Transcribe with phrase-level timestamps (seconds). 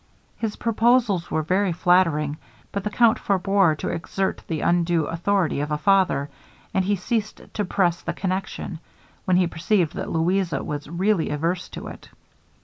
[0.35, 2.37] His proposals were very flattering,
[2.71, 6.31] but the count forbore to exert the undue authority of a father;
[6.73, 8.79] and he ceased to press the connection,
[9.25, 12.09] when he perceived that Louisa was really averse to it.